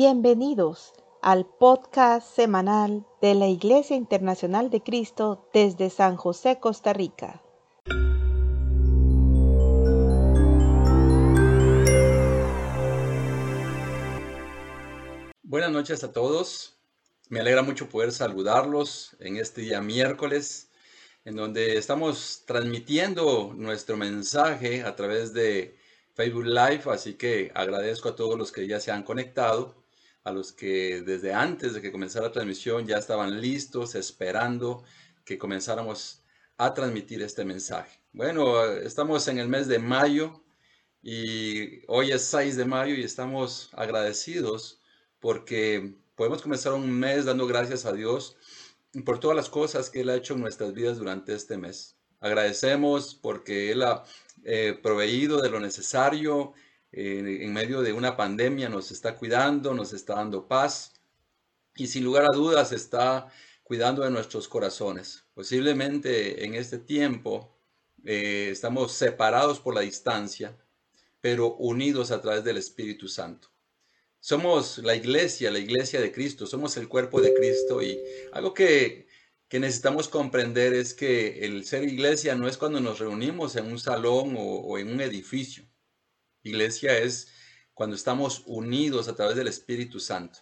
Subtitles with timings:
[0.00, 0.92] Bienvenidos
[1.22, 7.42] al podcast semanal de la Iglesia Internacional de Cristo desde San José, Costa Rica.
[15.42, 16.78] Buenas noches a todos.
[17.28, 20.70] Me alegra mucho poder saludarlos en este día miércoles,
[21.24, 25.76] en donde estamos transmitiendo nuestro mensaje a través de
[26.14, 29.77] Facebook Live, así que agradezco a todos los que ya se han conectado,
[30.28, 34.84] a los que desde antes de que comenzara la transmisión ya estaban listos, esperando
[35.24, 36.22] que comenzáramos
[36.58, 37.98] a transmitir este mensaje.
[38.12, 40.42] Bueno, estamos en el mes de mayo
[41.02, 44.80] y hoy es 6 de mayo y estamos agradecidos
[45.18, 48.36] porque podemos comenzar un mes dando gracias a Dios
[49.04, 51.96] por todas las cosas que Él ha hecho en nuestras vidas durante este mes.
[52.20, 54.04] Agradecemos porque Él ha
[54.44, 56.52] eh, proveído de lo necesario
[56.92, 60.94] eh, en medio de una pandemia, nos está cuidando, nos está dando paz
[61.76, 63.28] y sin lugar a dudas está
[63.62, 65.24] cuidando de nuestros corazones.
[65.34, 67.56] Posiblemente en este tiempo
[68.04, 70.56] eh, estamos separados por la distancia,
[71.20, 73.48] pero unidos a través del Espíritu Santo.
[74.20, 78.00] Somos la iglesia, la iglesia de Cristo, somos el cuerpo de Cristo y
[78.32, 79.08] algo que
[79.48, 83.78] que necesitamos comprender es que el ser iglesia no es cuando nos reunimos en un
[83.78, 85.64] salón o, en un edificio.
[86.48, 87.28] Iglesia es
[87.74, 90.40] cuando estamos unidos a través del Espíritu Santo.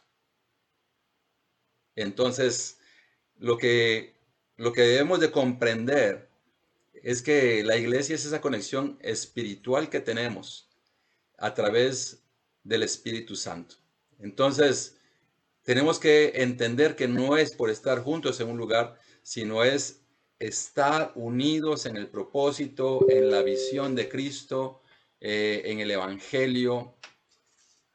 [1.95, 2.79] Entonces,
[3.39, 4.15] lo que,
[4.57, 6.29] lo que debemos de comprender
[7.03, 10.69] es que la iglesia es esa conexión espiritual que tenemos
[11.39, 12.23] a través
[12.65, 13.77] del Espíritu Santo.
[14.19, 14.97] Entonces,
[15.63, 20.01] tenemos que entender que no es por estar juntos en un lugar, sino es
[20.39, 24.83] estar unidos en el propósito, en la visión de Cristo,
[25.21, 26.97] eh, en el Evangelio,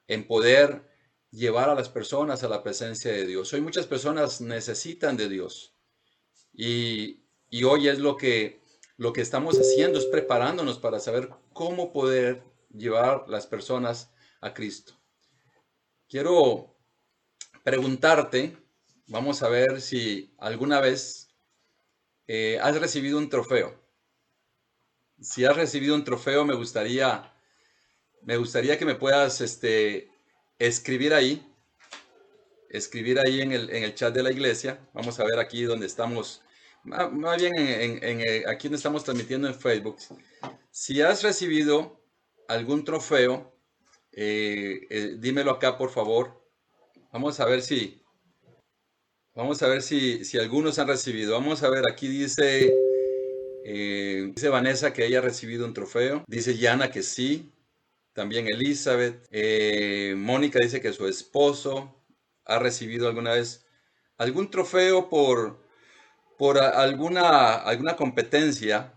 [0.08, 0.90] en poder
[1.32, 3.54] llevar a las personas a la presencia de Dios.
[3.54, 5.74] Hoy muchas personas necesitan de Dios
[6.54, 8.62] y, y hoy es lo que,
[8.98, 14.12] lo que estamos haciendo, es preparándonos para saber cómo poder llevar las personas
[14.42, 14.94] a Cristo.
[16.08, 16.76] Quiero
[17.64, 18.58] preguntarte,
[19.08, 21.30] vamos a ver si alguna vez
[22.28, 23.81] eh, has recibido un trofeo.
[25.22, 27.32] Si has recibido un trofeo, me gustaría,
[28.24, 30.09] me gustaría que me puedas este,
[30.58, 31.48] escribir ahí,
[32.70, 34.80] escribir ahí en el, chat de la iglesia.
[34.94, 36.42] Vamos a ver aquí donde estamos,
[36.84, 39.98] más bien en, eh, aquí donde estamos transmitiendo en Facebook.
[40.72, 42.02] Si has recibido
[42.48, 43.56] algún trofeo,
[44.12, 46.42] eh, dímelo acá por favor
[47.12, 48.02] Vamos a ver si,
[49.36, 51.34] vamos a ver si, si algunos han recibido.
[51.34, 52.74] Vamos a ver, aquí dice,
[53.66, 56.24] eh, dice Vanessa que ella ha recibido un trofeo.
[56.28, 57.52] Dice Yana que sí.
[58.14, 59.28] También Elizabeth.
[59.32, 62.04] Eh, Mónica dice que su esposo
[62.46, 63.66] ha recibido alguna vez
[64.18, 65.60] algún trofeo por,
[66.38, 68.94] por alguna, alguna competencia.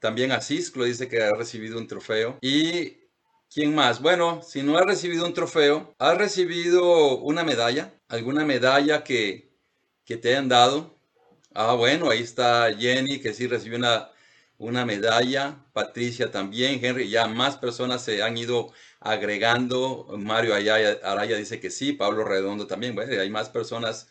[0.00, 2.38] También Asisclo dice que ha recibido un trofeo.
[2.42, 3.06] Y
[3.52, 4.02] ¿Quién más?
[4.02, 7.94] Bueno, si no has recibido un trofeo, ¿has recibido una medalla?
[8.08, 9.56] ¿Alguna medalla que,
[10.04, 10.95] que te hayan dado?
[11.58, 14.10] Ah, bueno, ahí está Jenny, que sí recibió una,
[14.58, 15.64] una medalla.
[15.72, 16.84] Patricia también.
[16.84, 20.06] Henry, ya más personas se han ido agregando.
[20.18, 21.94] Mario Araya dice que sí.
[21.94, 22.94] Pablo Redondo también.
[22.94, 24.08] Bueno, hay más personas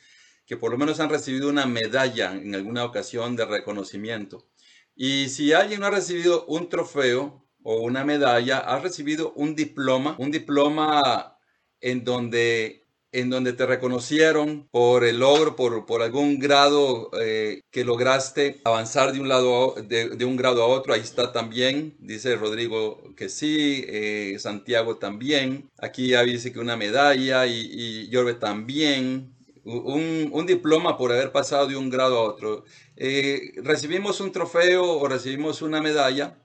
[0.47, 4.47] que por lo menos han recibido una medalla en alguna ocasión de reconocimiento.
[4.95, 10.15] Y si alguien no ha recibido un trofeo, o una medalla, has recibido un diploma,
[10.19, 11.37] un diploma
[11.81, 12.84] en donde
[13.15, 19.13] en donde te reconocieron por el logro, por, por algún grado eh, que lograste avanzar
[19.13, 20.93] de un, lado de, un grado a otro.
[20.93, 25.69] Ahí está también, dice Rodrigo que sí, eh, Santiago también.
[25.77, 29.31] Aquí ya dice que una medalla y, y también.
[29.63, 32.65] Un, un, diploma por haber pasado de un grado a otro.
[32.95, 36.37] Eh, recibimos un trofeo o recibimos una medalla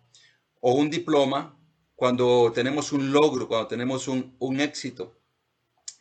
[0.61, 1.61] o un diploma
[2.01, 5.20] cuando tenemos un logro, cuando tenemos un, éxito.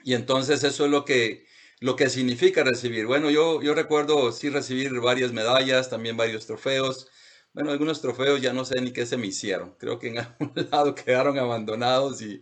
[0.04, 1.46] Y entonces eso es lo que,
[1.80, 3.06] lo que significa recibir.
[3.06, 7.08] Bueno, yo, yo recuerdo sí recibir varias medallas, también varios trofeos.
[7.54, 9.76] Bueno, algunos trofeos ya no sé ni qué se me hicieron.
[9.78, 12.42] Creo que en algún lado quedaron abandonados y,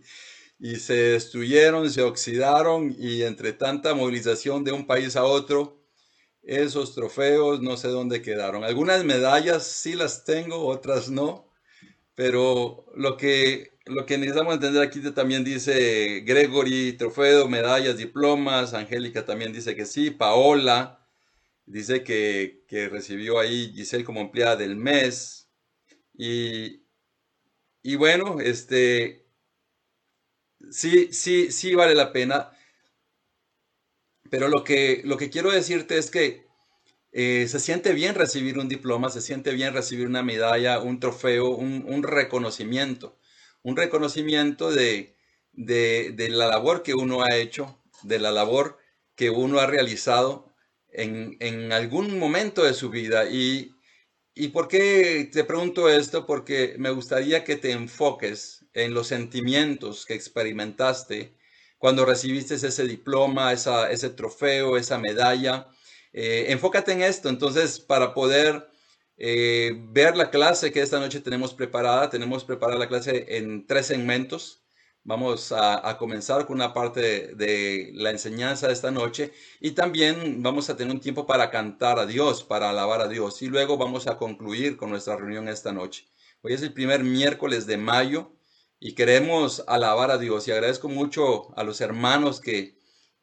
[0.58, 5.80] y se destruyeron, se oxidaron y entre tanta movilización de un país a otro,
[6.42, 8.64] esos trofeos no sé dónde quedaron.
[8.64, 11.50] Algunas medallas sí las tengo, otras no.
[12.14, 18.74] Pero lo que, lo que necesitamos entender aquí también dice Gregory, trofeo, medallas, diplomas.
[18.74, 20.10] Angélica también dice que sí.
[20.10, 21.06] Paola
[21.66, 25.50] dice que, recibió ahí Giselle como empleada del mes.
[26.14, 26.82] Y,
[27.82, 29.26] y bueno, este,
[30.70, 32.50] sí, sí, sí vale la pena.
[34.30, 36.48] Pero lo que, lo que quiero decirte es que
[37.12, 41.50] eh, se siente bien recibir un diploma, se siente bien recibir una medalla, un trofeo,
[41.50, 43.17] un, reconocimiento.
[43.62, 45.16] Un reconocimiento de,
[45.52, 48.78] de, la labor que uno ha hecho, de la labor
[49.14, 50.54] que uno ha realizado
[50.90, 53.28] en, en algún momento de su vida.
[53.28, 53.72] Y,
[54.40, 56.24] ¿Y por qué te pregunto esto?
[56.24, 61.34] Porque me gustaría que te enfoques en los sentimientos que experimentaste
[61.76, 65.66] cuando recibiste ese diploma, esa, ese trofeo, esa medalla.
[66.12, 68.67] Eh, enfócate en esto, entonces, para poder
[69.20, 73.86] eh, ver la clase que esta noche tenemos preparada, tenemos preparada la clase en tres
[73.86, 74.64] segmentos.
[75.04, 80.68] Vamos a, comenzar con una parte de, la enseñanza de esta noche y también vamos
[80.68, 84.06] a tener un tiempo para cantar a Dios, para alabar a Dios y luego vamos
[84.06, 86.06] a concluir con nuestra reunión esta noche.
[86.42, 88.32] Hoy es el primer miércoles de mayo
[88.78, 92.78] y queremos alabar a Dios y agradezco mucho a los hermanos que,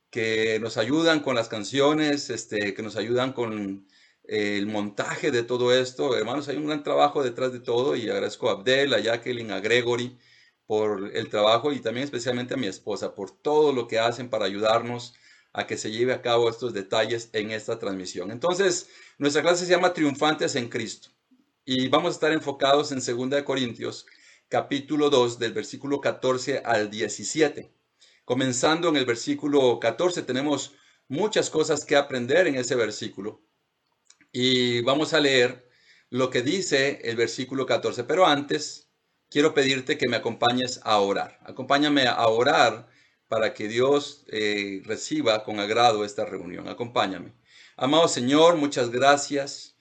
[0.09, 3.87] que nos ayudan con las canciones, este, que nos ayudan con
[4.27, 6.17] el montaje de todo esto.
[6.17, 9.59] Hermanos, hay un gran trabajo detrás de todo y agradezco a Abdel, a Jacqueline, a
[9.59, 10.17] Gregory
[10.65, 14.45] por el trabajo y también especialmente a mi esposa por todo lo que hacen para
[14.45, 15.13] ayudarnos
[15.53, 18.31] a que se lleve a cabo estos detalles en esta transmisión.
[18.31, 21.09] Entonces, nuestra clase se llama Triunfantes en Cristo
[21.63, 24.05] y vamos a estar enfocados en 2 Corintios
[24.49, 27.71] capítulo 2 del versículo 14 al 17.
[28.25, 30.73] Comenzando en el versículo 14 tenemos
[31.07, 33.41] muchas cosas que aprender en ese versículo
[34.37, 35.65] y vamos a leer
[36.09, 38.91] lo que dice el versículo 14, pero antes
[39.29, 41.39] quiero pedirte que me acompañes a orar.
[41.45, 42.89] Acompáñame a orar
[43.29, 46.67] para que Dios eh, reciba con agrado esta reunión.
[46.67, 47.33] Acompáñame.
[47.77, 49.77] Amado Señor, muchas gracias.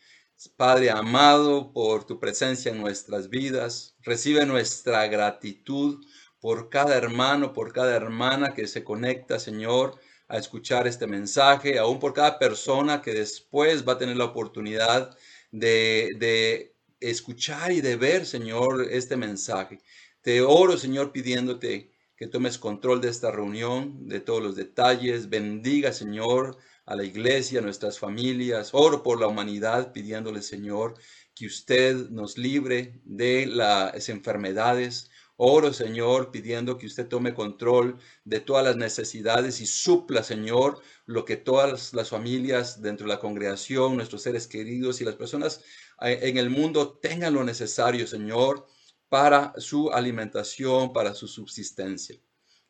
[0.57, 3.97] Padre amado, por tu presencia en nuestras vidas.
[4.03, 6.07] Recibe nuestra gratitud
[6.39, 9.99] por cada hermano, por cada hermana que se conecta, Señor,
[10.35, 15.17] a escuchar este mensaje, aún por cada persona que después va a tener la oportunidad
[15.53, 19.79] de, de escuchar y de ver, Señor, este mensaje.
[20.23, 25.29] Te oro, Señor, pidiéndote que tomes control de esta reunión, de todos los detalles.
[25.29, 28.71] Bendiga, Señor, a la iglesia, a nuestras familias.
[28.73, 30.95] Oro por la humanidad, pidiéndole, Señor,
[31.35, 35.11] que usted nos libre de las enfermedades.
[35.37, 41.25] Oro, Señor, pidiendo que usted tome control de todas las necesidades y supla, Señor, lo
[41.25, 45.61] que todas las familias dentro de la congregación, nuestros seres queridos y las personas
[46.01, 48.67] en el mundo tengan lo necesario, Señor,
[49.09, 52.19] para su alimentación, para su subsistencia.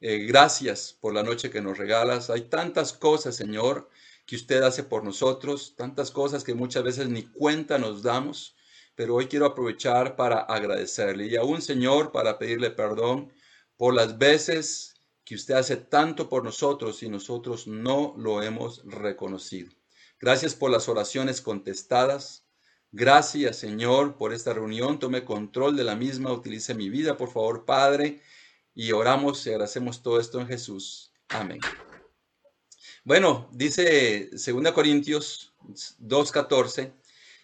[0.00, 2.28] Eh, gracias por la noche que nos regalas.
[2.28, 3.88] Hay tantas cosas, Señor,
[4.26, 8.56] que usted hace por nosotros, tantas cosas que muchas veces ni cuenta nos damos,
[8.94, 13.32] pero hoy quiero aprovechar para agradecerle y aún, Señor, para pedirle perdón
[13.76, 14.94] por las veces
[15.25, 19.73] que usted hace tanto por nosotros y nosotros no lo hemos reconocido.
[20.20, 22.46] Gracias por las oraciones contestadas.
[22.93, 24.99] Gracias, Señor, por esta reunión.
[24.99, 26.32] Tome control de la misma.
[26.32, 28.20] Utilice mi vida, por favor, Padre.
[28.75, 31.12] Y oramos y agradecemos todo esto en Jesús.
[31.29, 31.61] Amén.
[33.02, 35.52] Bueno, dice 2 Corintios
[36.00, 36.93] 2.14.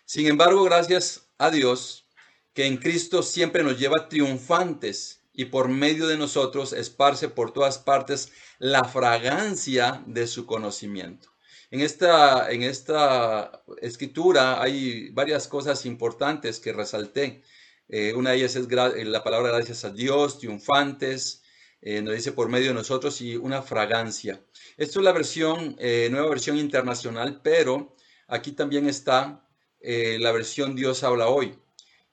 [0.04, 2.06] Sin embargo, gracias a Dios
[2.52, 7.78] que en Cristo siempre nos lleva triunfantes y por medio de nosotros esparce por todas
[7.78, 11.30] partes la fragancia de su conocimiento.
[11.70, 17.42] En esta, en esta escritura hay varias cosas importantes que resalté.
[17.88, 21.42] Eh, una de ellas es eh, la palabra gracias a Dios, triunfantes,
[21.80, 24.44] eh, nos dice por medio de nosotros y una fragancia.
[24.76, 25.76] Esto es la versión,
[26.10, 29.46] nueva versión internacional, pero aquí también está
[29.82, 31.54] la versión Dios habla hoy.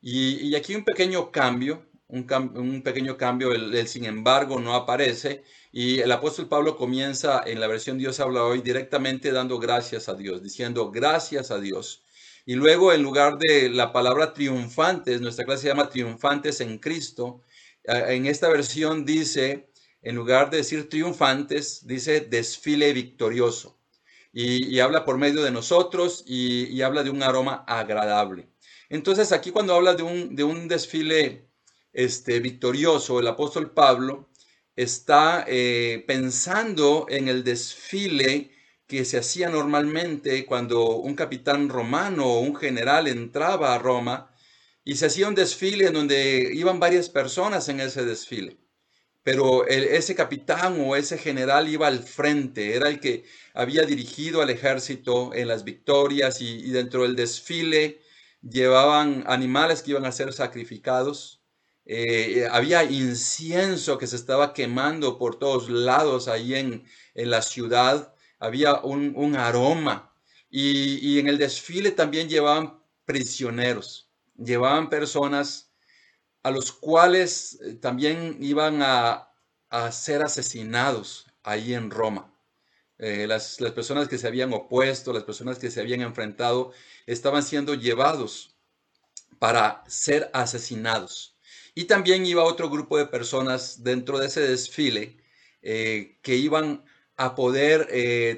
[0.02, 6.12] Y, aquí un pequeño cambio, un, pequeño cambio, el, sin embargo no aparece y el
[6.12, 10.92] apóstol Pablo comienza en la versión Dios habla hoy directamente dando gracias a Dios, diciendo
[10.92, 12.04] gracias a Dios.
[12.46, 17.44] Y luego en lugar de la palabra triunfantes, nuestra clase se llama triunfantes en Cristo,
[17.84, 19.70] en esta versión dice,
[20.02, 23.77] en lugar de decir triunfantes, dice desfile victorioso.
[24.34, 28.50] Y, habla por medio de nosotros y, habla de un aroma agradable.
[28.90, 31.50] Entonces aquí cuando habla de un, de un desfile
[31.94, 34.30] este, victorioso, el apóstol Pablo
[34.76, 38.52] está eh, pensando en el desfile
[38.88, 44.32] que se hacía normalmente cuando un capitán romano o un general entraba a Roma
[44.86, 48.58] y se hacía un desfile en donde iban varias personas en ese desfile.
[49.28, 54.50] Pero ese capitán o ese general iba al frente, era el que había dirigido al
[54.50, 58.00] ejército en las victorias y dentro del desfile
[58.42, 61.38] llevaban animales que iban a ser sacrificados
[61.90, 68.14] eh, había incienso que se estaba quemando por todos lados ahí en, en la ciudad.
[68.40, 70.14] había un, aroma.
[70.50, 75.67] Y, en el desfile también llevaban prisioneros, llevaban personas
[76.48, 79.24] a los cuales eh, también iban a,
[79.92, 82.34] ser asesinados ahí en Roma.
[83.00, 86.72] Eh, las, las, personas que se habían opuesto, las personas que se habían enfrentado,
[87.06, 88.56] estaban siendo llevados
[89.40, 91.36] para ser asesinados.
[91.76, 95.18] Y también iba otro grupo de personas dentro de ese desfile
[95.62, 96.86] eh, que iban
[97.18, 97.88] a poder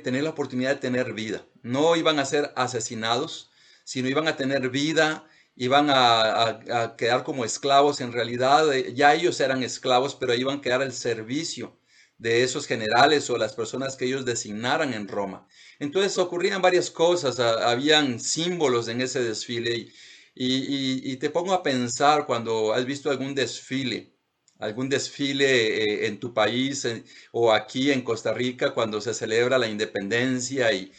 [0.03, 1.45] tener la oportunidad de tener vida.
[1.61, 3.51] No iban a ser asesinados,
[3.83, 5.28] sino iban a tener vida,
[5.59, 7.99] iban a, quedar como esclavos.
[8.01, 11.77] En realidad, eh, ya ellos eran esclavos, pero iban a quedar al servicio
[12.17, 15.47] de esos generales o las personas que ellos designaran en Roma.
[15.79, 19.91] Entonces ocurrían varias cosas, habían símbolos en ese desfile
[20.33, 24.13] y, te pongo a pensar cuando has visto algún desfile,
[24.59, 26.87] algún desfile eh, en tu país
[27.31, 30.91] o aquí en Costa Rica cuando se celebra la independencia y,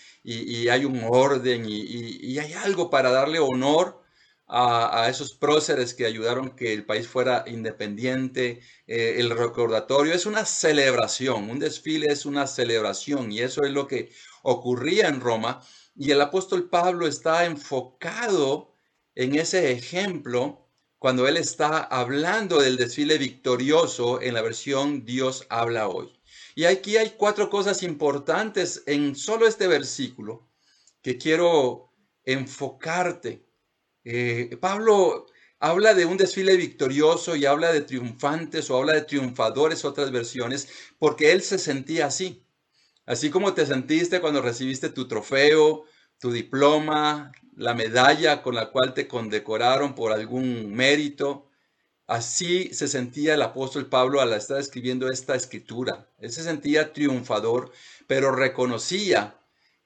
[0.68, 3.99] hay un orden y, hay algo para darle honor
[4.50, 8.60] a, esos próceres que ayudaron que el país fuera independiente.
[8.86, 13.86] Eh, el recordatorio es una celebración, un desfile es una celebración y eso es lo
[13.86, 14.10] que
[14.42, 15.62] ocurría en Roma.
[15.94, 18.74] Y el apóstol Pablo está enfocado
[19.14, 25.88] en ese ejemplo cuando él está hablando del desfile victorioso en la versión Dios habla
[25.88, 26.12] hoy.
[26.54, 30.48] Y aquí hay cuatro cosas importantes en solo este versículo
[31.02, 31.92] que quiero
[32.24, 33.49] enfocarte.
[34.12, 35.26] Eh, Pablo
[35.60, 40.68] habla de un desfile victorioso y habla de triunfantes o habla de triunfadores, otras versiones,
[40.98, 42.44] porque él se sentía así.
[43.06, 45.84] Así como te sentiste cuando recibiste tu trofeo,
[46.18, 51.48] tu diploma, la medalla con la cual te condecoraron por algún mérito.
[52.08, 56.10] Así se sentía el apóstol Pablo al estar escribiendo esta escritura.
[56.18, 57.70] Él se sentía triunfador,
[58.08, 59.36] pero reconocía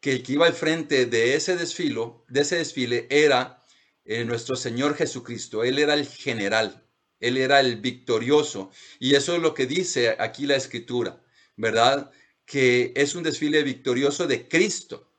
[0.01, 3.64] que el que iba al frente de ese desfile, de ese desfile era
[4.05, 5.65] eh, nuestro Señor Jesucristo.
[5.65, 6.87] Él era el general,
[7.21, 8.71] él era el victorioso.
[8.99, 11.23] Y eso es lo que dice aquí la escritura,
[11.57, 12.11] ¿verdad?
[12.45, 15.11] Que es un desfile victorioso de Cristo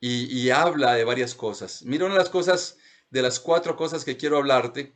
[0.00, 1.82] y, habla de varias cosas.
[1.82, 2.76] Mira, una de las cosas,
[3.10, 4.92] de las cuatro cosas que quiero hablarte,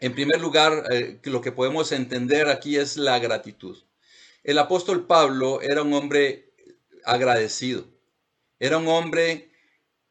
[0.00, 3.78] en primer lugar, eh, lo que podemos entender aquí es la gratitud.
[4.44, 6.52] El apóstol Pablo era un hombre
[7.04, 7.86] agradecido,
[8.58, 9.47] era un hombre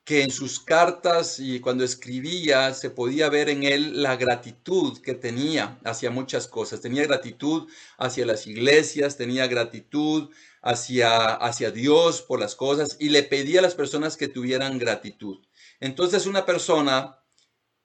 [0.07, 5.13] que en sus cartas y cuando escribía se podía ver en él la gratitud que
[5.13, 6.79] tenía hacia muchas cosas.
[6.79, 10.29] Tenía gratitud hacia las iglesias, tenía gratitud
[10.61, 15.45] hacia, hacia Dios por las cosas y le pedía a las personas que tuvieran gratitud.
[15.81, 17.19] Entonces una persona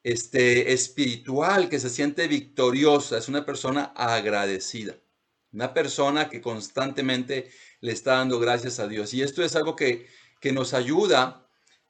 [0.05, 4.95] este, espiritual que se siente victoriosa es una persona agradecida,
[5.53, 7.51] una persona que constantemente
[7.81, 9.13] le está dando gracias a Dios.
[9.13, 10.07] Y esto es algo que,
[10.41, 11.43] que nos ayuda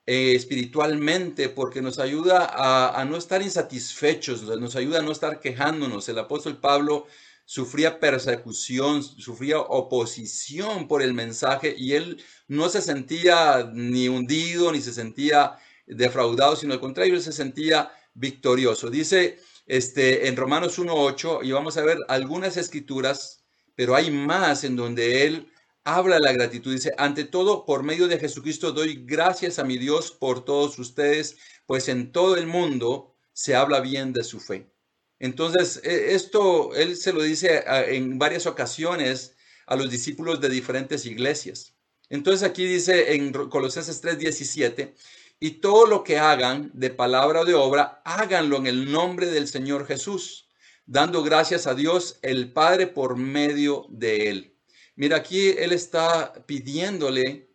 [0.06, 5.40] eh, espiritualmente porque nos ayuda a, a, no estar insatisfechos, nos ayuda a no estar
[5.40, 6.08] quejándonos.
[6.08, 7.06] El apóstol Pablo
[7.44, 14.80] sufría persecución, sufría oposición por el mensaje y él no se sentía ni hundido ni
[14.80, 18.90] se sentía defraudado, sino al contrario, él se sentía victorioso.
[18.90, 23.44] Dice este, en Romanos 1.8, y vamos a ver algunas escrituras,
[23.74, 25.51] pero hay más en donde él
[25.84, 26.72] habla la gratitud.
[26.72, 31.36] Dice, ante todo, por medio de Jesucristo doy gracias a mi Dios por todos ustedes,
[31.66, 34.70] pues en todo el mundo se habla bien de su fe.
[35.18, 39.36] Entonces, e, esto él se lo dice en varias ocasiones
[39.66, 41.74] a los discípulos de diferentes iglesias.
[42.10, 44.94] Entonces aquí dice en Colosenses 3:17,
[45.40, 49.48] y todo lo que hagan de palabra o de obra, háganlo en el nombre del
[49.48, 50.48] Señor Jesús,
[50.86, 54.51] dando gracias a Dios el Padre por medio de él.
[54.94, 57.48] Mira, aquí él está pidiéndole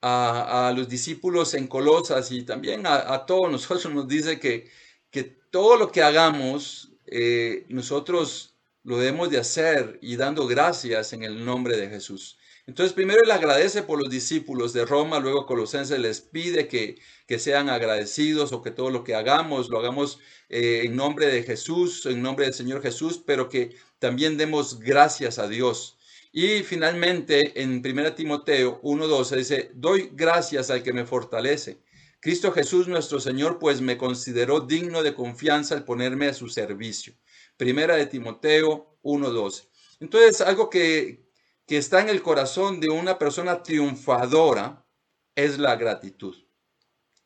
[0.00, 4.68] a, los discípulos en Colosas y también a, todos nosotros nos dice que,
[5.10, 11.22] que todo lo que hagamos eh, nosotros lo debemos de hacer y dando gracias en
[11.22, 12.38] el nombre de Jesús.
[12.66, 17.38] Entonces, primero él agradece por los discípulos de Roma, luego Colosenses les pide que, que
[17.40, 22.06] sean agradecidos o que todo lo que hagamos lo hagamos eh, en nombre de Jesús,
[22.06, 25.98] en nombre del Señor Jesús, pero que también demos gracias a Dios.
[26.32, 31.82] Y finalmente, en 1 Timoteo 1.12 dice, doy gracias al que me fortalece
[32.22, 37.14] Cristo Jesús nuestro Señor, pues me consideró digno de confianza al ponerme a su servicio.
[37.56, 39.66] Primera de Timoteo 1.12.
[39.98, 41.28] Entonces, algo que,
[41.66, 44.86] que está en el corazón de una persona triunfadora
[45.34, 46.36] es la gratitud.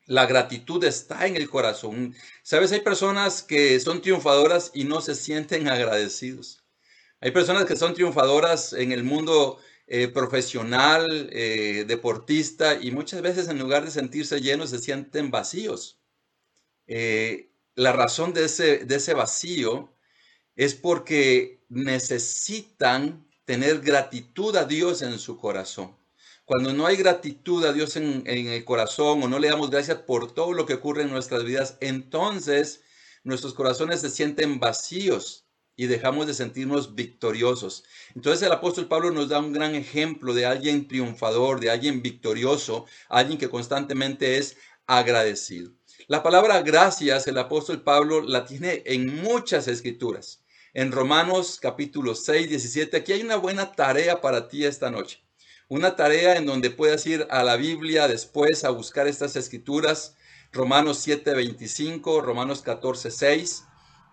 [0.06, 2.14] La gratitud está en el corazón.
[2.42, 6.65] Sabes, hay personas que son triunfadoras y no se sienten agradecidos.
[7.26, 13.48] Hay personas que son triunfadoras en el mundo eh, profesional, eh, deportista, y muchas veces
[13.48, 15.98] en lugar de sentirse llenos se sienten vacíos.
[16.86, 19.92] Eh, la razón de ese, de ese vacío
[20.54, 25.96] es porque necesitan tener gratitud a Dios en su corazón.
[26.44, 29.98] Cuando no hay gratitud a Dios en, en, el corazón o no le damos gracias
[29.98, 32.84] por todo lo que ocurre en nuestras vidas, entonces
[33.24, 35.45] nuestros corazones se sienten vacíos
[35.76, 37.84] y dejamos de sentirnos victoriosos.
[38.14, 42.86] Entonces el apóstol Pablo nos da un gran ejemplo de alguien triunfador, de alguien victorioso,
[43.08, 44.56] alguien que constantemente es
[44.86, 45.72] agradecido.
[46.08, 50.42] La palabra gracias, el apóstol Pablo la tiene en muchas escrituras.
[50.72, 55.22] En Romanos capítulo 6, 17, aquí hay una buena tarea para ti esta noche.
[55.68, 60.16] Una tarea en donde puedas ir a la Biblia después a buscar estas escrituras.
[60.52, 63.64] Romanos 7, 25, Romanos 14, 6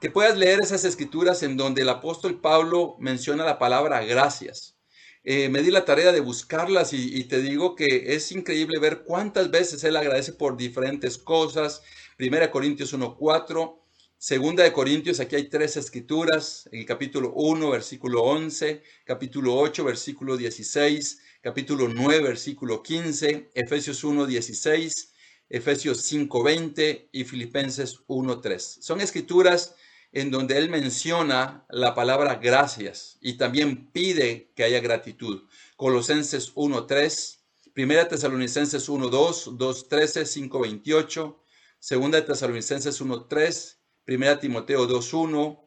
[0.04, 4.76] que puedas leer esas escrituras en donde el apóstol Pablo menciona la palabra gracias.
[5.24, 9.50] Eh, me di la tarea de buscarlas y, te digo que es increíble ver cuántas
[9.50, 11.84] veces él agradece por diferentes cosas.
[12.18, 13.80] Primera Corintios 1.4,
[14.18, 20.36] Segunda de Corintios, aquí hay tres escrituras, el capítulo 1, versículo 11, capítulo 8, versículo
[20.36, 25.14] 16, capítulo 9, versículo 15, Efesios 1, 16,
[25.48, 28.82] Efesios 5.20 y Filipenses 1.3.
[28.82, 29.76] Son escrituras
[30.14, 35.44] en donde él menciona la palabra gracias y también pide que haya gratitud.
[35.76, 37.40] Colosenses 1.3,
[37.74, 41.36] Primera Tesalonicenses 1.2, 2.13, 5.28,
[41.80, 45.60] Segunda Tesalonicenses 1.3, Primera Timoteo 2.1,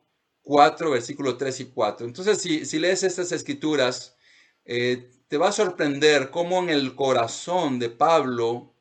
[0.43, 2.07] 4, versículo 3 y 4.
[2.07, 4.17] Entonces, si, lees estas escrituras,
[4.65, 8.77] eh, te va a sorprender cómo en el corazón de Pablo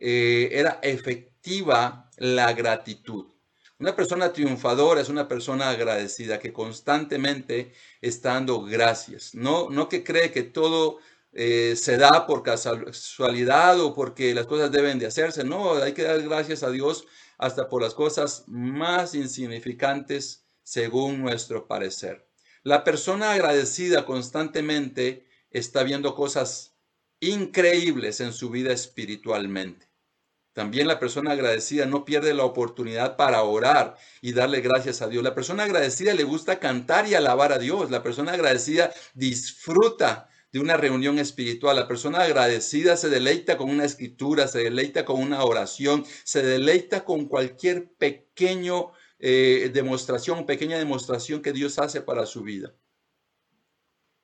[0.00, 3.31] eh, era efectiva la gratitud.
[3.82, 9.34] Una persona triunfadora es una persona agradecida que constantemente está dando gracias.
[9.34, 10.98] No, no que cree que todo
[11.32, 15.42] eh, se da por casualidad o porque las cosas deben de hacerse.
[15.42, 21.66] No, hay que dar gracias a Dios hasta por las cosas más insignificantes según nuestro
[21.66, 22.24] parecer.
[22.62, 26.76] La persona agradecida constantemente está viendo cosas
[27.18, 29.91] increíbles en su vida espiritualmente.
[30.52, 35.24] También la persona agradecida no pierde la oportunidad para orar y darle gracias a Dios.
[35.24, 37.90] La persona agradecida le gusta cantar y alabar a Dios.
[37.90, 41.76] La persona agradecida disfruta de una reunión espiritual.
[41.76, 47.04] La persona agradecida se deleita con una escritura, se deleita con una oración, se deleita
[47.04, 52.74] con cualquier pequeño eh, demostración, pequeña demostración que Dios hace para su vida.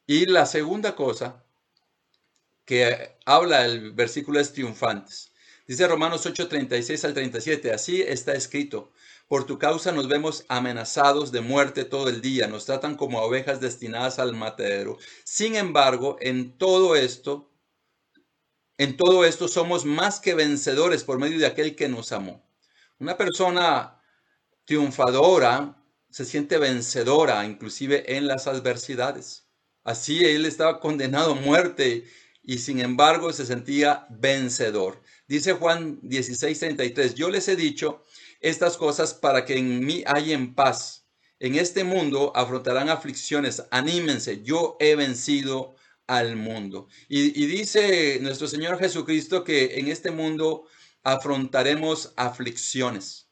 [0.07, 1.45] Y la segunda cosa
[2.67, 5.28] que habla el versículo es triunfantes.
[5.69, 8.91] Dice Romanos 8, 36 al 37, así está escrito,
[9.29, 13.61] por tu causa nos vemos amenazados de muerte todo el día, nos tratan como ovejas
[13.61, 14.97] destinadas al matadero.
[15.25, 17.53] Sin embargo, en todo esto,
[18.79, 22.43] en todo esto somos más que vencedores por medio de aquel que nos amó.
[22.99, 24.01] Una persona
[24.65, 29.47] triunfadora se siente vencedora, inclusive en las adversidades.
[29.85, 32.09] Así él estaba condenado a muerte
[32.43, 35.03] y sin embargo se sentía vencedor.
[35.29, 38.03] Dice Juan 16:33, yo les he dicho
[38.41, 41.07] estas cosas para que en mí en paz.
[41.39, 46.89] En este mundo afrontarán aflicciones, anímense, yo he vencido al mundo.
[47.09, 50.65] Y dice nuestro Señor Jesucristo que en este mundo
[51.05, 53.29] afrontaremos aflicciones,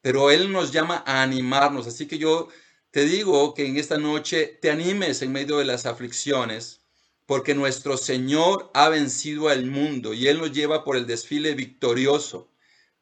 [0.00, 1.86] pero Él nos llama a animarnos.
[1.86, 2.48] Así que yo
[2.90, 6.83] te digo que en esta noche te animes en medio de las aflicciones
[7.26, 12.50] porque nuestro Señor ha vencido al mundo y Él nos lleva por el desfile victorioso,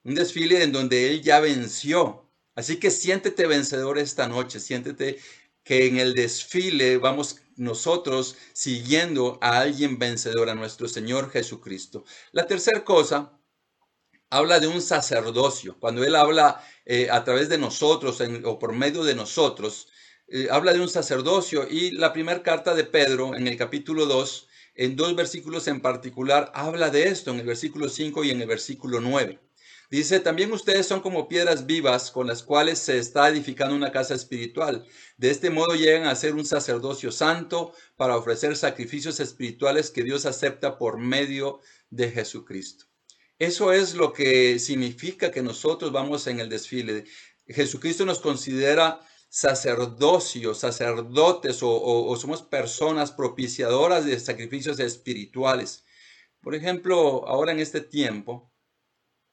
[0.05, 2.31] un desfile en donde Él ya venció.
[2.55, 5.19] Así que siéntete vencedor esta noche, siéntete
[5.65, 12.05] que en el desfile vamos nosotros siguiendo a alguien vencedor, a nuestro Señor Jesucristo.
[12.33, 13.39] La tercera cosa
[14.31, 15.77] habla de un sacerdocio.
[15.79, 19.89] Cuando Él habla eh, a través de nosotros o por medio de nosotros,
[20.35, 24.49] eh, habla de un sacerdocio y la primera carta de Pedro en el capítulo 2,
[24.77, 28.49] en dos versículos en particular, habla de esto, en el versículo 5 y en el
[28.49, 29.39] versículo 9.
[29.91, 34.15] Dice, también ustedes son como piedras vivas con las cuales se está edificando una casa
[34.15, 34.87] espiritual.
[35.19, 40.25] De este modo llegan a ser un sacerdocio santo para ofrecer sacrificios espirituales que Dios
[40.25, 42.87] acepta por medio de Jesucristo.
[43.39, 47.05] Eso es lo que significa que nosotros vamos en el desfile.
[47.47, 48.99] Jesucristo nos considera
[49.33, 55.87] sacerdocio, sacerdotes o, somos personas propiciadoras de sacrificios espirituales.
[56.43, 58.53] Por ejemplo, ahora en este tiempo,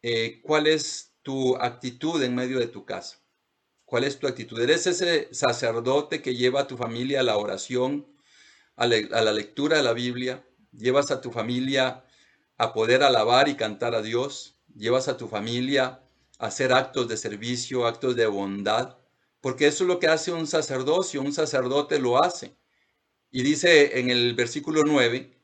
[0.02, 3.22] eh, ¿cuál es tu actitud en medio de tu casa?
[3.84, 4.62] ¿Cuál es tu actitud?
[4.62, 8.08] ¿Eres ese sacerdote que lleva a tu familia a la oración,
[8.78, 12.06] a, la lectura de la Biblia, llevas a tu familia
[12.58, 16.02] a poder alabar y cantar a Dios, llevas a tu familia
[16.38, 18.99] a hacer actos de servicio, actos de bondad,
[19.42, 22.58] porque eso es lo que hace un sacerdocio, un sacerdote lo hace.
[23.32, 25.40] Y dice en el versículo 9,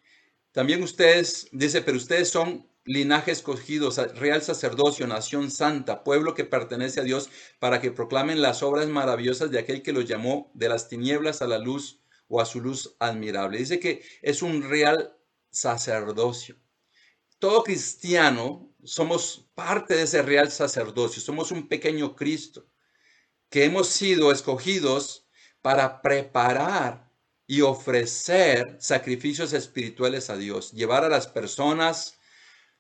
[0.52, 7.00] también ustedes, dice, pero ustedes son linaje escogido, real sacerdocio, nación santa, pueblo que pertenece
[7.00, 7.30] a Dios,
[7.60, 11.48] para que proclamen las obras maravillosas de aquel que los llamó de las tinieblas a
[11.48, 13.58] la luz o a su luz admirable.
[13.58, 15.18] Dice que es un real
[15.50, 16.58] sacerdocio.
[17.40, 22.68] Todo cristiano somos parte de ese real sacerdocio, somos un pequeño Cristo,
[23.50, 25.28] que hemos sido escogidos
[25.62, 27.12] para preparar
[27.48, 32.18] y ofrecer sacrificios espirituales a Dios, llevar a las personas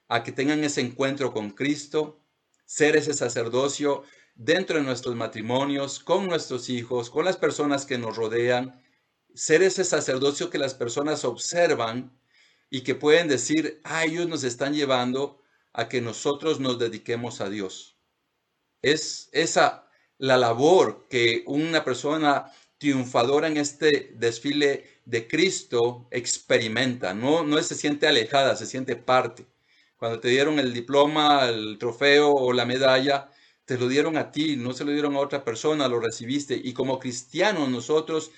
[0.07, 2.19] a que tengan ese encuentro con Cristo,
[2.65, 4.03] ser ese sacerdocio
[4.35, 8.81] dentro de nuestros matrimonios, con nuestros hijos, con las personas que nos rodean,
[9.33, 12.17] ser ese sacerdocio que las personas observan
[12.69, 15.41] y que pueden decir, ah, ellos nos están llevando
[15.73, 17.97] a que nosotros nos dediquemos a Dios.
[18.81, 19.84] Es esa
[20.17, 27.13] la labor que una persona triunfadora en este desfile de Cristo experimenta.
[27.13, 29.45] No, no se siente alejada, se siente parte.
[29.97, 33.29] Cuando te dieron el diploma, el trofeo o la medalla,
[33.65, 36.59] te lo dieron a ti, no se lo dieron a otra persona, lo recibiste.
[36.61, 38.31] Y como cristianos nosotros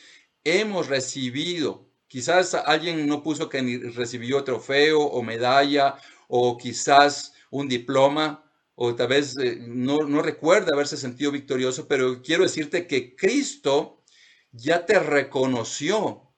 [0.44, 5.96] hemos recibido, quizás alguien no puso que ni recibió trofeo o medalla
[6.28, 8.47] o quizás un diploma
[8.80, 14.04] o tal vez eh, no, recuerda haberse sentido victorioso, pero quiero decirte que Cristo
[14.52, 16.32] ya te reconoció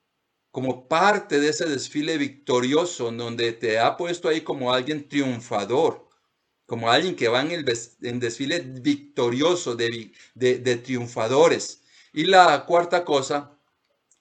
[0.50, 6.08] como parte de ese desfile victorioso donde te ha puesto ahí como alguien triunfador,
[6.64, 7.64] como alguien que va en el
[8.20, 11.82] desfile victorioso de, de, triunfadores.
[12.14, 13.58] Y la cuarta cosa,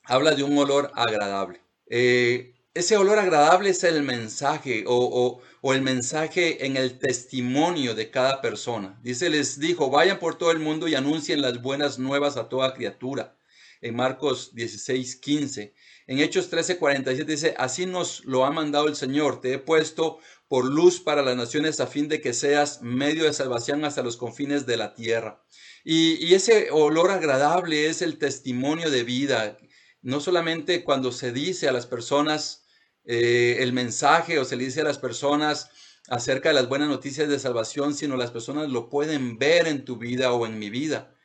[0.03, 1.61] habla de un olor agradable.
[1.87, 8.41] Eh, ese olor agradable es el mensaje o, el mensaje en el testimonio de cada
[8.41, 8.97] persona.
[9.03, 12.73] Dice, les dijo, vayan por todo el mundo y anuncien las buenas nuevas a toda
[12.73, 13.35] criatura.
[13.81, 15.73] En Marcos 16, 15.
[16.07, 20.63] En Hechos 13:47 dice, así nos lo ha mandado el Señor, te he puesto por
[20.63, 24.65] luz para las naciones a fin de que seas medio de salvación hasta los confines
[24.65, 25.43] de la tierra.
[25.83, 29.57] Y, ese olor agradable es el testimonio de vida,
[30.01, 32.63] no solamente cuando se dice a las personas
[33.11, 35.71] eh, el mensaje o se le dice a las personas
[36.09, 39.97] acerca de las buenas noticias de salvación, sino las personas lo pueden ver en tu
[39.97, 41.15] vida o en mi vida.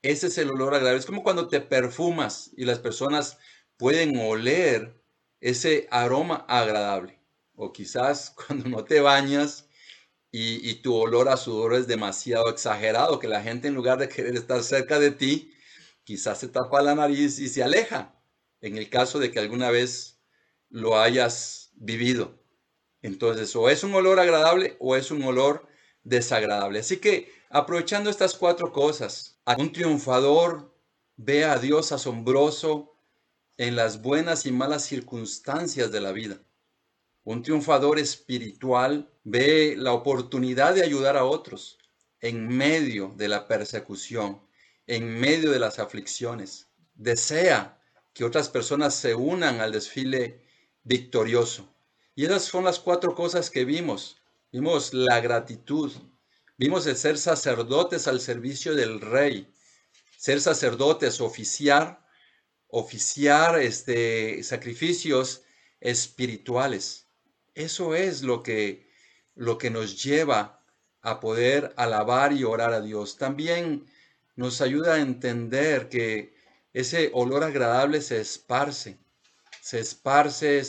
[0.00, 1.00] Ese es el olor agradable.
[1.00, 3.36] Es como cuando te perfumas y las personas
[3.76, 4.98] pueden oler
[5.42, 7.20] ese aroma agradable.
[7.56, 9.68] O quizás cuando no te bañas
[10.32, 14.34] y, tu olor a sudor es demasiado exagerado, que la gente en lugar de querer
[14.34, 15.52] estar cerca de ti,
[16.04, 18.18] quizás se tapa la nariz y se aleja,
[18.62, 20.13] en el caso de que alguna vez
[20.74, 22.34] lo hayas vivido.
[23.00, 25.68] Entonces, o es un olor agradable o es un olor
[26.02, 26.80] desagradable.
[26.80, 30.74] Así que, aprovechando estas cuatro cosas, un triunfador
[31.16, 32.98] ve a Dios asombroso
[33.56, 36.42] en las buenas y malas circunstancias de la vida.
[37.22, 41.78] Un triunfador espiritual ve la oportunidad de ayudar a otros
[42.20, 44.42] en medio de la persecución,
[44.88, 46.66] en medio de las aflicciones.
[46.96, 47.80] Desea
[48.12, 50.43] que otras personas se unan al desfile
[50.84, 51.68] victorioso.
[52.14, 54.18] Y esas son las cuatro cosas que vimos.
[54.52, 55.92] Vimos la gratitud,
[56.56, 59.52] vimos el ser sacerdotes al servicio del rey,
[60.16, 62.04] ser sacerdotes, oficiar
[62.76, 65.42] oficiar este, sacrificios
[65.80, 67.06] espirituales.
[67.54, 68.90] Eso es lo que,
[69.36, 70.60] lo que nos lleva
[71.00, 73.16] a poder alabar y orar a Dios.
[73.16, 73.86] También
[74.34, 76.34] nos ayuda a entender que
[76.72, 78.98] ese olor agradable se esparce,
[79.64, 80.62] se esparce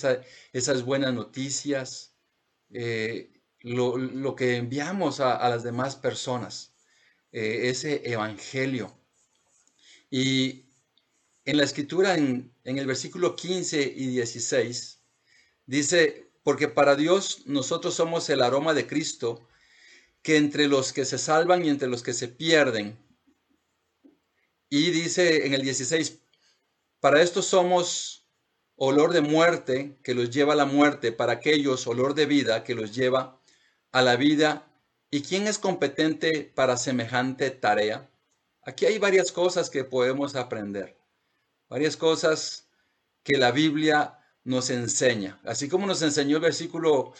[0.54, 2.16] esas buenas noticias,
[2.70, 3.30] eh,
[3.60, 6.74] lo, que enviamos a, las demás personas,
[7.34, 8.98] eh, ese evangelio.
[10.10, 10.70] Y
[11.44, 15.02] en la escritura, en, el versículo 15 y 16,
[15.66, 19.46] dice, porque para Dios nosotros somos el aroma de Cristo,
[20.22, 22.98] que entre los que se salvan y entre los que se pierden.
[24.70, 26.18] Y dice en el 16,
[27.02, 28.25] para esto somos
[28.76, 32.76] olor de muerte que los lleva a la muerte, para aquellos olor de vida que
[32.76, 33.40] los lleva
[33.92, 34.68] a la vida.
[35.12, 38.10] ¿Y quién es competente para semejante tarea?
[38.64, 40.98] Aquí hay varias cosas que podemos aprender
[41.70, 42.70] varias cosas
[43.24, 45.40] que la Biblia nos enseña.
[45.44, 47.14] Así como nos enseñó el versículo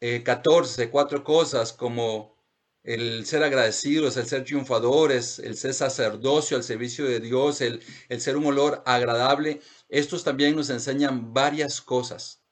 [0.00, 2.37] 14, eh, cuatro cosas como
[2.82, 8.20] el ser agradecidos, el ser triunfadores, el ser sacerdocio al servicio de Dios, el, el
[8.20, 12.42] ser un olor agradable, estos también nos enseñan varias cosas.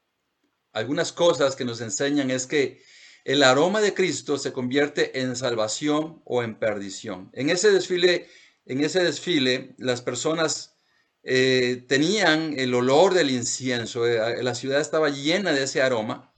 [0.73, 2.83] Algunas cosas que nos enseñan es que
[3.25, 7.31] el aroma de Cristo se convierte en salvación o en perdición.
[7.33, 8.29] En ese desfile,
[8.67, 10.77] en ese desfile las personas
[11.23, 16.33] eh, tenían el olor del incienso, eh, la ciudad estaba llena de ese aroma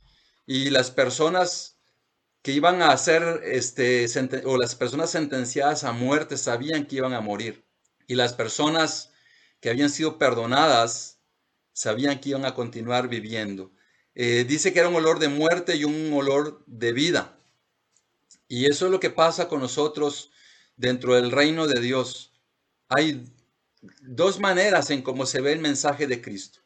[0.47, 1.78] y las personas
[2.43, 4.07] que iban a ser, este,
[4.45, 7.65] o las personas sentenciadas a muerte sabían que iban a morir
[8.07, 9.13] y las personas
[9.61, 11.21] que habían sido perdonadas
[11.73, 13.73] sabían que iban a continuar viviendo.
[14.15, 17.39] Eh, dice que era un olor de muerte y un olor de vida.
[18.49, 20.33] Y eso es lo que pasa con nosotros
[20.77, 22.33] dentro del reino de Dios.
[22.89, 23.27] Hay
[24.01, 26.61] dos maneras en cómo se ve el mensaje de Cristo.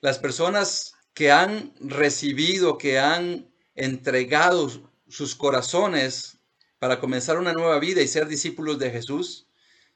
[0.00, 6.38] Las personas que han recibido, que han entregado sus corazones
[6.78, 9.48] para comenzar una nueva vida y ser discípulos de Jesús,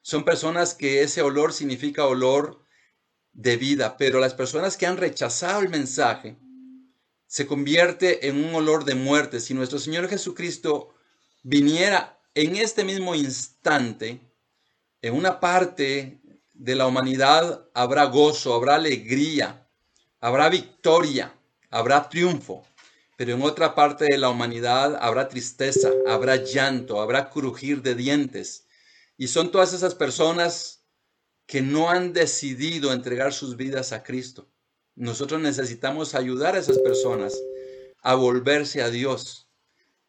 [0.02, 2.64] son personas que ese olor significa olor
[3.32, 6.36] de vida, pero las personas que han rechazado el mensaje,
[7.26, 9.38] se convierte en un olor de muerte.
[9.38, 10.94] Si nuestro Señor Jesucristo
[11.44, 14.20] viniera en este mismo instante,
[15.00, 16.20] en una parte
[16.54, 19.68] de la humanidad habrá gozo, habrá alegría,
[20.20, 21.32] habrá victoria,
[21.70, 22.66] habrá triunfo.
[23.20, 28.66] Pero en otra parte de la humanidad habrá tristeza, habrá llanto, habrá crujir de dientes.
[29.18, 30.86] Y son todas esas personas
[31.44, 34.48] que no han decidido entregar sus vidas a Cristo.
[34.94, 37.38] Nosotros necesitamos ayudar a esas personas
[38.00, 39.50] a volverse a Dios,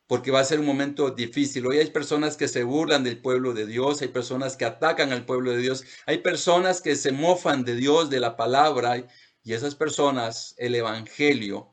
[0.07, 1.67] porque va a ser un momento difícil.
[1.67, 5.25] Hoy hay personas que se burlan del pueblo de Dios, hay personas que atacan al
[5.25, 9.05] pueblo de Dios, hay personas que se mofan de Dios, de la palabra,
[9.43, 11.70] y esas personas, el Evangelio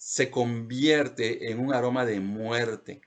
[0.00, 3.02] se convierte en un aroma de muerte,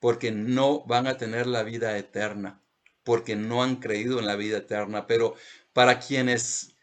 [0.00, 2.64] porque no van a tener la vida eterna,
[3.02, 5.06] porque no han creído en la vida eterna.
[5.06, 5.34] Pero
[5.74, 6.76] para quienes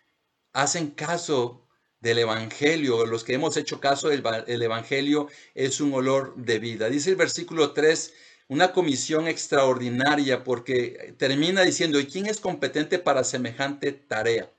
[0.53, 1.67] hacen caso
[2.01, 6.87] del Evangelio, los que hemos hecho caso del Evangelio, es un olor de vida.
[6.87, 8.13] Dice el versículo 3,
[8.47, 14.53] una comisión extraordinaria, porque termina diciendo, ¿y quién es competente para semejante tarea?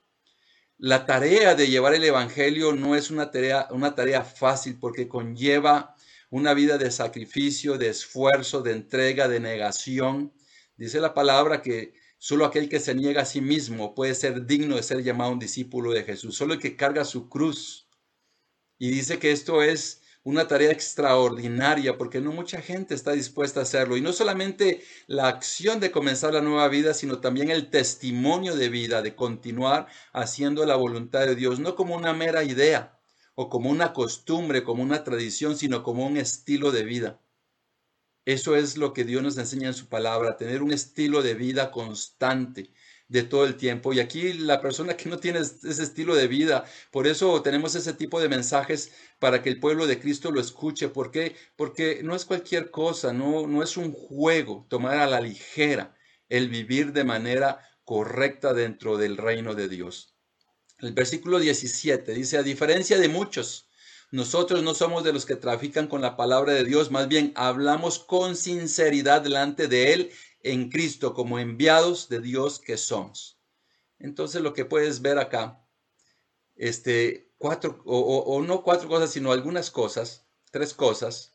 [0.83, 5.95] La tarea de llevar el Evangelio no es una tarea, una tarea fácil, porque conlleva
[6.29, 10.33] una vida de sacrificio, de esfuerzo, de entrega, de negación.
[10.77, 14.77] Dice la palabra que Solo aquel que se niega a sí mismo puede ser digno
[14.77, 16.37] de ser llamado un discípulo de Jesús.
[16.37, 17.89] Solo el que carga su cruz.
[18.79, 23.63] Y dice que esto es una tarea extraordinaria porque no mucha gente está dispuesta a
[23.65, 23.97] hacerlo.
[23.97, 28.69] Y no solamente la acción de comenzar la nueva vida, sino también el testimonio de
[28.69, 32.99] vida, de continuar haciendo la voluntad de Dios, no como una mera idea
[33.35, 37.21] o como una costumbre, como una tradición, sino como un estilo de vida.
[38.25, 41.73] Eso es lo que Dios nos enseña en su palabra, tener un estilo de vida
[41.73, 42.71] constante
[43.13, 43.93] de todo el tiempo.
[43.93, 47.93] Y aquí la persona que no tiene ese estilo de vida, por eso tenemos ese
[47.93, 50.89] tipo de mensajes para que el pueblo de Cristo lo escuche.
[50.89, 51.37] ¿Por qué?
[51.55, 55.95] Porque no es cualquier cosa, no, no es un juego tomar a la ligera
[56.31, 60.15] el vivir de manera correcta dentro del reino de Dios.
[60.79, 63.69] El versículo 17 dice, a diferencia de muchos,
[64.11, 67.99] nosotros no somos de los que trafican con la palabra de Dios, más bien hablamos
[67.99, 70.13] con sinceridad delante de Él
[70.43, 73.39] en Cristo como enviados de Dios que somos.
[73.99, 75.65] Entonces lo que puedes ver acá,
[76.57, 81.35] este, cuatro, o, no cuatro cosas, sino algunas cosas, tres cosas.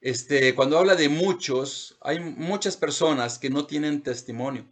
[0.00, 4.68] Este, cuando habla de muchos, hay muchas personas que no tienen testimonio.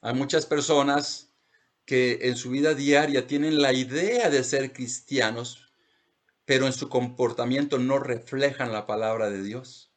[0.00, 1.32] Hay muchas personas
[1.84, 5.72] que en su vida diaria tienen la idea de ser cristianos,
[6.44, 9.87] pero en su comportamiento no reflejan la palabra de Dios.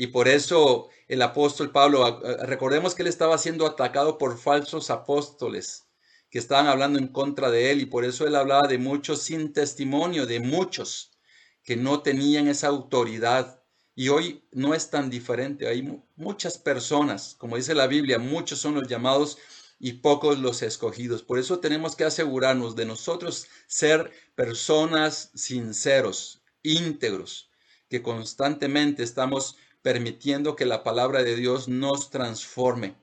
[0.00, 5.88] Y por eso el apóstol Pablo, recordemos que él estaba siendo atacado por falsos apóstoles
[6.30, 9.52] que estaban hablando en contra de él y por eso él hablaba de muchos sin
[9.52, 11.10] testimonio, de muchos
[11.64, 13.60] que no tenían esa autoridad.
[13.96, 15.66] Y hoy no es tan diferente.
[15.66, 15.82] Hay
[16.14, 19.36] muchas personas, como dice la Biblia, muchos son los llamados
[19.80, 21.24] y pocos los escogidos.
[21.24, 27.50] Por eso tenemos que asegurarnos de nosotros ser personas sinceros, íntegros,
[27.88, 32.96] que constantemente estamos permitiendo que la palabra de Dios nos transforme.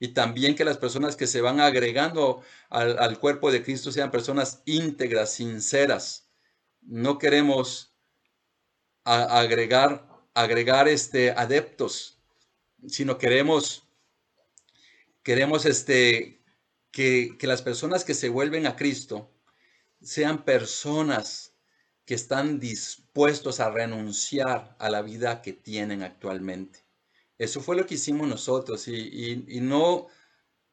[0.00, 4.62] Y también que las personas que se van agregando al, cuerpo de Cristo sean personas
[4.64, 6.28] íntegras, sinceras.
[6.82, 7.94] No queremos
[9.04, 12.18] agregar, agregar este, adeptos,
[12.86, 13.84] sino queremos
[15.24, 16.42] Queremos este,
[16.90, 19.32] que, que las personas que se vuelven a Cristo
[20.02, 21.53] sean personas
[22.04, 26.84] que están dispuestos a renunciar a la vida que tienen actualmente.
[27.38, 30.06] Eso fue lo que hicimos nosotros y, no,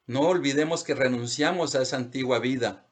[0.06, 2.88] no olvidemos que renunciamos a esa antigua vida.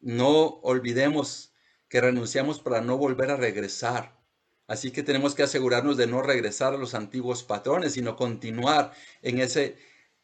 [0.00, 1.52] No olvidemos
[1.88, 4.18] que renunciamos para no volver a regresar.
[4.66, 9.40] Así que tenemos que asegurarnos de no regresar a los antiguos patrones, sino continuar en
[9.40, 9.76] ese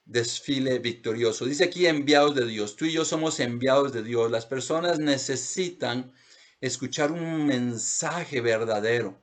[0.04, 1.44] desfile victorioso.
[1.44, 2.76] Dice aquí enviados de Dios.
[2.76, 4.30] Tú y yo somos enviados de Dios.
[4.30, 6.12] Las personas necesitan
[6.60, 9.22] escuchar un mensaje verdadero.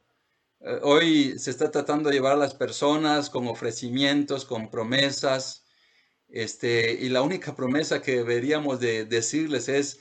[0.62, 5.66] Eh, hoy se está tratando de llevar a las personas con ofrecimientos, con promesas,
[6.30, 10.00] este, y la única promesa que deberíamos de decirles es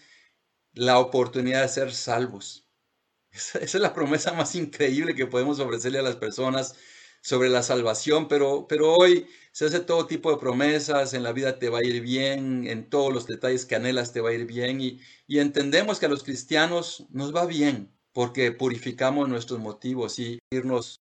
[0.73, 2.69] la oportunidad de ser salvos.
[3.33, 6.75] Esa, es la promesa más increíble que podemos ofrecerle a las personas
[7.23, 11.59] sobre la salvación, pero, pero hoy se hace todo tipo de promesas, en la vida
[11.59, 14.47] te va a ir bien, en todos los detalles que anhelas te va a ir
[14.47, 20.19] bien y, y entendemos que a los cristianos nos va bien porque purificamos nuestros motivos
[20.19, 21.01] y irnos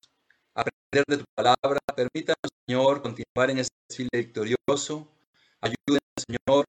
[0.55, 1.79] a aprender de tu palabra.
[1.95, 5.07] Permítanos, Señor, continuar en ese desfile victorioso.
[5.61, 6.65] Ayúdenos, Señor,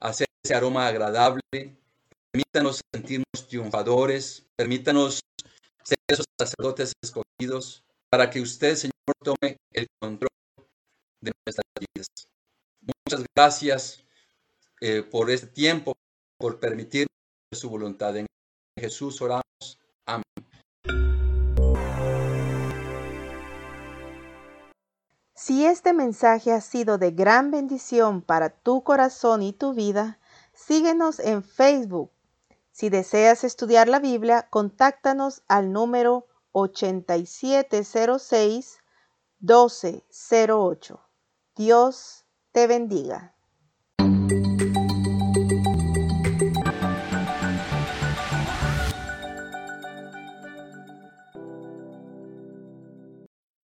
[0.00, 1.40] a hacer ese aroma agradable.
[2.32, 4.46] Permítanos sentirnos triunfadores.
[4.56, 5.20] Permítanos
[5.82, 10.33] ser esos sacerdotes escogidos para que usted, Señor, tome el control
[11.24, 12.08] de nuestras vidas.
[12.80, 14.04] Muchas gracias
[14.80, 15.94] eh, por este tiempo,
[16.38, 17.06] por permitir
[17.52, 18.16] su voluntad.
[18.16, 18.26] En
[18.78, 19.42] Jesús oramos.
[20.06, 20.24] Amén.
[25.34, 30.18] Si este mensaje ha sido de gran bendición para tu corazón y tu vida,
[30.52, 32.10] síguenos en Facebook.
[32.72, 38.78] Si deseas estudiar la Biblia, contáctanos al número 8706
[39.40, 41.00] 1208.
[41.56, 43.33] Dios te bendiga.